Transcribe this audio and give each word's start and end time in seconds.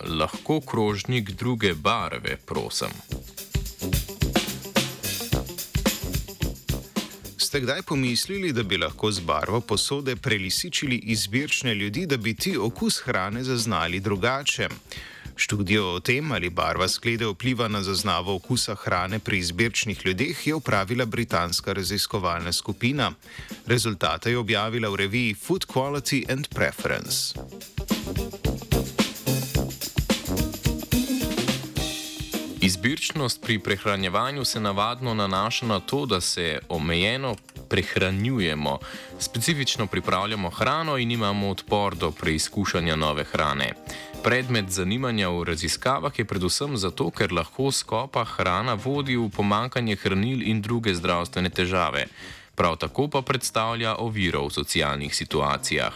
Lahko 0.00 0.60
krožnik 0.60 1.30
druge 1.30 1.74
barve, 1.74 2.36
prosim? 2.46 2.88
Ste 7.38 7.60
kdaj 7.60 7.82
pomislili, 7.82 8.52
da 8.52 8.62
bi 8.62 8.76
lahko 8.76 9.12
z 9.12 9.20
barvo 9.20 9.60
posode 9.60 10.16
prelisičili 10.16 10.96
izbirčne 10.96 11.74
ljudi, 11.74 12.06
da 12.06 12.16
bi 12.16 12.34
ti 12.34 12.56
okus 12.56 13.00
hrane 13.04 13.44
zaznali 13.44 14.00
drugače? 14.00 14.68
Študijo 15.36 15.94
o 15.94 16.00
tem, 16.00 16.32
ali 16.32 16.50
barva 16.50 16.88
sklede 16.88 17.26
vpliva 17.26 17.68
na 17.68 17.82
zaznavo 17.82 18.34
okusa 18.34 18.74
hrane 18.74 19.18
pri 19.18 19.38
izbirčnih 19.38 20.06
ljudeh, 20.06 20.46
je 20.46 20.54
upravila 20.54 21.04
britanska 21.04 21.72
raziskovalna 21.72 22.52
skupina. 22.52 23.12
Rezultate 23.66 24.30
je 24.30 24.38
objavila 24.38 24.88
v 24.88 24.96
reviji 24.96 25.34
Food 25.34 25.66
Quality 25.66 26.32
and 26.32 26.48
Preference. 26.48 27.34
Izbirčnost 32.64 33.42
pri 33.42 33.58
prehranjevanju 33.58 34.44
se 34.44 34.60
navadno 34.60 35.14
nanaša 35.14 35.66
na 35.66 35.80
to, 35.80 36.06
da 36.06 36.20
se 36.20 36.58
omejeno 36.68 37.36
prehranjujemo, 37.68 38.78
specifično 39.18 39.86
pripravljamo 39.86 40.50
hrano 40.50 40.96
in 40.98 41.10
imamo 41.10 41.50
odpor 41.50 41.94
do 41.94 42.10
preizkušanja 42.10 42.96
nove 42.96 43.24
hrane. 43.24 43.72
Predmet 44.22 44.70
zanimanja 44.70 45.28
v 45.28 45.44
raziskavah 45.44 46.18
je 46.18 46.24
predvsem 46.24 46.76
zato, 46.76 47.10
ker 47.10 47.32
lahko 47.32 47.72
skopa 47.72 48.24
hrana 48.24 48.74
vodi 48.84 49.16
v 49.16 49.28
pomankanje 49.28 49.96
hranil 49.96 50.42
in 50.42 50.62
druge 50.62 50.94
zdravstvene 50.94 51.50
težave 51.50 52.06
prav 52.54 52.76
tako 52.76 53.08
pa 53.08 53.22
predstavlja 53.22 53.96
oviro 53.98 54.46
v 54.46 54.50
socialnih 54.50 55.14
situacijah. 55.14 55.92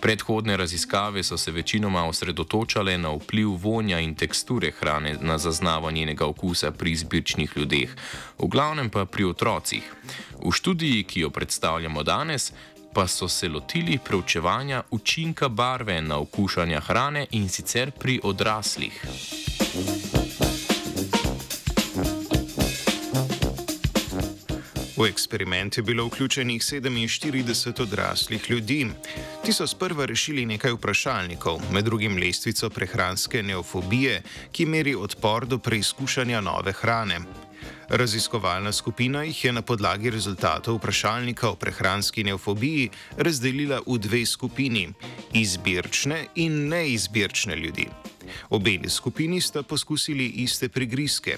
Predhodne 0.00 0.56
raziskave 0.56 1.22
so 1.22 1.36
se 1.36 1.52
večinoma 1.52 2.06
osredotočale 2.06 2.98
na 2.98 3.10
vpliv 3.10 3.48
vonja 3.48 4.00
in 4.00 4.14
teksture 4.14 4.70
hrane 4.70 5.16
na 5.20 5.38
zaznavanje 5.38 5.98
njenega 5.98 6.26
okusa 6.26 6.70
pri 6.70 6.92
izbirčnih 6.92 7.52
ljudeh, 7.56 7.90
v 8.38 8.46
glavnem 8.46 8.90
pa 8.90 9.04
pri 9.04 9.24
otrocih. 9.24 9.84
V 10.44 10.52
študiji, 10.52 11.04
ki 11.04 11.20
jo 11.20 11.30
predstavljamo 11.30 12.02
danes, 12.02 12.52
pa 12.94 13.06
so 13.06 13.28
se 13.28 13.48
lotili 13.48 13.98
preučevanja 13.98 14.82
učinka 14.90 15.48
barve 15.48 16.00
na 16.02 16.18
okušanje 16.18 16.80
hrane 16.80 17.26
in 17.30 17.48
sicer 17.48 17.90
pri 17.90 18.20
odraslih. 18.22 19.04
V 24.98 25.06
eksperiment 25.06 25.76
je 25.76 25.82
bilo 25.82 26.06
vključenih 26.06 26.62
47 26.62 27.82
odraslih 27.82 28.50
ljudi. 28.50 28.86
Ti 29.44 29.52
so 29.52 29.66
sprva 29.66 30.04
rešili 30.04 30.46
nekaj 30.46 30.72
vprašalnikov, 30.72 31.60
med 31.72 31.84
drugim 31.84 32.16
lestvico 32.18 32.70
prehranske 32.70 33.42
neofobije, 33.42 34.22
ki 34.52 34.66
meri 34.66 34.94
odpor 34.94 35.46
do 35.46 35.58
preizkušanja 35.58 36.40
nove 36.40 36.72
hrane. 36.72 37.20
Raziskovalna 37.88 38.72
skupina 38.72 39.22
jih 39.22 39.44
je 39.44 39.52
na 39.52 39.62
podlagi 39.62 40.10
rezultatov 40.10 40.76
vprašalnika 40.76 41.48
o 41.48 41.54
prehranski 41.54 42.24
neofobiji 42.24 42.90
razdelila 43.16 43.80
v 43.86 43.98
dve 43.98 44.26
skupini: 44.26 44.88
izbirčne 45.32 46.24
in 46.34 46.68
neizbirčne 46.68 47.56
ljudi. 47.56 47.86
Obeli 48.50 48.90
skupini 48.90 49.40
sta 49.40 49.62
poskusili 49.62 50.26
iste 50.26 50.68
prigrizke 50.68 51.36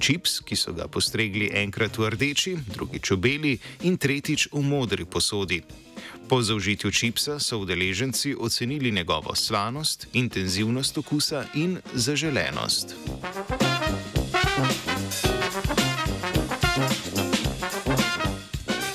čips, 0.00 0.40
ki 0.40 0.56
so 0.56 0.72
ga 0.72 0.88
postregli 0.88 1.50
enkrat 1.52 1.98
v 1.98 2.10
rdeči, 2.10 2.56
drugič 2.74 3.10
v 3.12 3.16
beli 3.16 3.54
in 3.84 4.00
tretjič 4.00 4.48
v 4.52 4.64
modri 4.64 5.04
posodi. 5.04 5.62
Po 6.28 6.42
zaužitju 6.42 6.90
čipsa 6.90 7.38
so 7.38 7.58
udeleženci 7.58 8.36
ocenili 8.38 8.90
njegovo 8.90 9.34
slanost, 9.34 10.06
intenzivnost 10.12 10.98
okusa 10.98 11.44
in 11.54 11.78
zaželenost. 11.94 12.94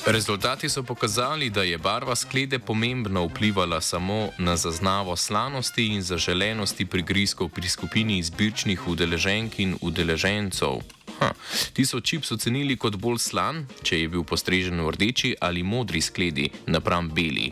Rezultati 0.05 0.69
so 0.69 0.83
pokazali, 0.83 1.49
da 1.49 1.63
je 1.63 1.77
barva 1.77 2.15
sklede 2.15 2.59
pomembno 2.59 3.25
vplivala 3.25 3.81
samo 3.81 4.29
na 4.37 4.55
zaznavo 4.55 5.15
slanosti 5.15 5.87
in 5.87 6.01
zaželenosti 6.01 6.85
prigrizkov 6.85 7.49
pri 7.49 7.69
skupini 7.69 8.17
izbirčnih 8.17 8.87
udeleženk 8.87 9.59
in 9.59 9.75
udeležencev. 9.81 10.94
Ha, 11.19 11.31
ti 11.73 11.85
so 11.85 11.99
čips 11.99 12.31
ocenili 12.35 12.75
kot 12.77 12.97
bolj 12.99 13.19
slan, 13.23 13.63
če 13.83 14.01
je 14.01 14.07
bil 14.11 14.25
postrežen 14.27 14.81
v 14.83 14.91
rdeči 14.95 15.35
ali 15.39 15.63
modri 15.63 16.01
skledi, 16.01 16.49
napram 16.67 17.07
beli. 17.09 17.51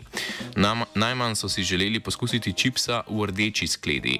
Nam, 0.56 0.84
najmanj 0.94 1.38
so 1.40 1.48
si 1.48 1.64
želeli 1.64 2.00
poskusiti 2.00 2.52
čipsa 2.52 3.02
v 3.08 3.30
rdeči 3.30 3.66
skledi. 3.66 4.18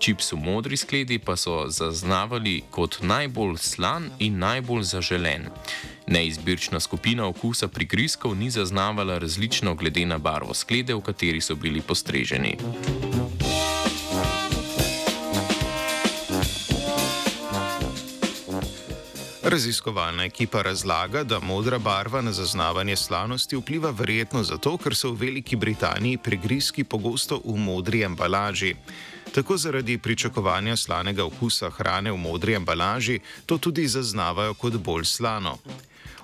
Čips 0.00 0.32
v 0.32 0.40
modri 0.40 0.76
skledi 0.76 1.18
pa 1.18 1.36
so 1.36 1.66
zaznavali 1.68 2.62
kot 2.70 3.02
najbolj 3.02 3.58
slan 3.60 4.10
in 4.18 4.38
najbolj 4.38 4.82
zaželen. 4.96 5.50
Neizbirčna 6.06 6.80
skupina 6.80 7.26
okusa 7.26 7.68
prigrizkov 7.68 8.36
ni 8.36 8.50
zaznavala 8.50 9.18
različno 9.18 9.74
glede 9.74 10.06
na 10.06 10.18
barvo 10.18 10.54
sklede, 10.54 10.94
v 10.94 11.00
kateri 11.00 11.40
so 11.40 11.54
bili 11.54 11.80
postreženi. 11.80 12.56
Raziskovalna 19.46 20.24
ekipa 20.24 20.62
razlaga, 20.62 21.22
da 21.24 21.40
modra 21.40 21.78
barva 21.78 22.20
na 22.20 22.32
zaznavanje 22.32 22.96
slanosti 22.96 23.56
vpliva 23.56 23.90
verjetno 23.90 24.42
zato, 24.42 24.72
ker 24.76 24.94
so 24.94 25.12
v 25.12 25.20
Veliki 25.20 25.56
Britaniji 25.56 26.18
prigrizki 26.18 26.84
pogosto 26.84 27.38
v 27.44 27.54
modri 27.54 28.02
embalaži. 28.02 28.74
Tako 29.34 29.56
zaradi 29.56 29.98
pričakovanja 29.98 30.76
slanega 30.76 31.24
okusa 31.24 31.70
hrane 31.70 32.12
v 32.12 32.16
modri 32.16 32.54
embalaži 32.58 33.20
to 33.46 33.58
tudi 33.58 33.86
zaznavajo 33.86 34.54
kot 34.54 34.80
bolj 34.82 35.04
slano. 35.04 35.58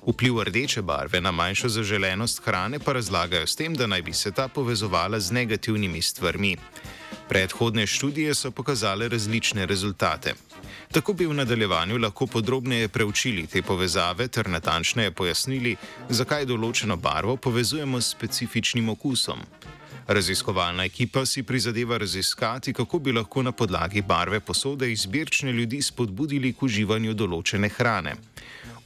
Vpliv 0.06 0.43
rdeče 0.43 0.83
barve 0.83 1.21
na 1.21 1.31
manjšo 1.31 1.69
zaželenost 1.69 2.43
hrane 2.44 2.78
pa 2.78 2.93
razlagajo 2.93 3.47
s 3.47 3.56
tem, 3.56 3.75
da 3.75 3.87
naj 3.87 4.03
bi 4.03 4.12
se 4.12 4.33
ta 4.33 4.49
povezovala 4.49 5.21
z 5.21 5.31
negativnimi 5.31 6.03
stvarmi. 6.03 6.56
Predhodne 7.32 7.87
študije 7.87 8.34
so 8.34 8.50
pokazale 8.50 9.09
različne 9.09 9.66
rezultate. 9.66 10.34
Tako 10.93 11.12
bi 11.12 11.26
v 11.26 11.34
nadaljevanju 11.34 11.98
lahko 11.98 12.26
podrobneje 12.26 12.88
preučili 12.88 13.47
te 13.47 13.62
povezave 13.62 14.28
ter 14.28 14.50
natančneje 14.50 15.10
pojasnili, 15.10 15.72
zakaj 16.09 16.44
določeno 16.44 16.97
barvo 16.97 17.37
povezujemo 17.37 18.00
s 18.00 18.10
specifičnim 18.12 18.88
okusom. 18.92 19.41
Raziskovalna 20.06 20.84
ekipa 20.84 21.25
si 21.26 21.42
prizadeva 21.42 21.97
raziskati, 21.98 22.72
kako 22.72 22.98
bi 22.98 23.12
lahko 23.12 23.42
na 23.42 23.53
podlagi 23.53 24.03
barve 24.03 24.41
posode 24.41 24.92
izbirčne 24.92 25.53
ljudi 25.53 25.81
spodbudili 25.82 26.53
k 26.53 26.69
uživanju 26.69 27.15
določene 27.15 27.72
hrane. 27.78 28.15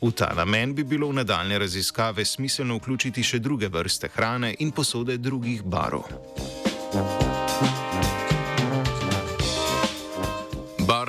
V 0.01 0.13
ta 0.13 0.31
namen 0.37 0.75
bi 0.75 0.85
bilo 0.85 1.11
v 1.11 1.19
nadaljne 1.19 1.59
raziskave 1.59 2.25
smiselno 2.25 2.79
vključiti 2.79 3.27
še 3.27 3.43
druge 3.43 3.69
vrste 3.69 4.15
hrane 4.15 4.55
in 4.59 4.71
posode 4.71 5.19
drugih 5.19 5.67
barov. 5.67 6.07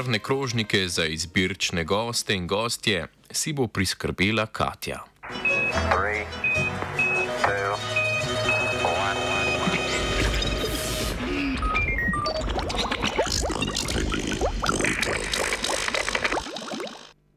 Barvne 0.07 0.19
krožnike 0.19 0.87
za 0.87 1.05
izbirčne 1.05 1.83
goste 1.83 2.35
in 2.35 2.47
gostje 2.47 3.07
si 3.31 3.51
bo 3.53 3.67
priskrbela 3.67 4.45
Katja. 4.45 5.03